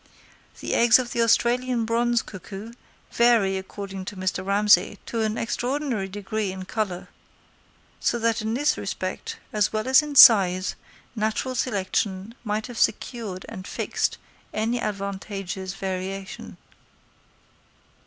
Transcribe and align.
The 0.61 0.73
eggs 0.73 0.97
of 0.97 1.11
the 1.11 1.21
Australian 1.21 1.85
bronze 1.85 2.23
cuckoo 2.23 2.71
vary, 3.11 3.55
according 3.55 4.05
to 4.05 4.15
Mr. 4.15 4.43
Ramsay, 4.43 4.97
to 5.05 5.21
an 5.21 5.37
extraordinary 5.37 6.07
degree 6.07 6.51
in 6.51 6.65
colour; 6.65 7.09
so 7.99 8.17
that 8.17 8.41
in 8.41 8.55
this 8.55 8.79
respect, 8.79 9.37
as 9.53 9.71
well 9.71 9.87
as 9.87 10.01
in 10.01 10.15
size, 10.15 10.73
natural 11.15 11.53
selection 11.53 12.33
might 12.43 12.65
have 12.65 12.79
secured 12.79 13.45
and 13.47 13.67
fixed 13.67 14.17
any 14.55 14.81
advantageous 14.81 15.75
variation. 15.75 16.57